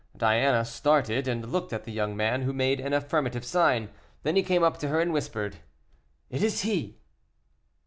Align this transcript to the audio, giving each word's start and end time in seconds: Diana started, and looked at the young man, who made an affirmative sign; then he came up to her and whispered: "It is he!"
Diana 0.17 0.65
started, 0.65 1.27
and 1.27 1.51
looked 1.51 1.71
at 1.71 1.83
the 1.83 1.91
young 1.91 2.17
man, 2.17 2.41
who 2.41 2.53
made 2.53 2.79
an 2.79 2.91
affirmative 2.91 3.45
sign; 3.45 3.91
then 4.23 4.35
he 4.35 4.41
came 4.41 4.63
up 4.63 4.79
to 4.79 4.87
her 4.87 4.99
and 4.99 5.13
whispered: 5.13 5.57
"It 6.31 6.41
is 6.41 6.63
he!" 6.63 6.97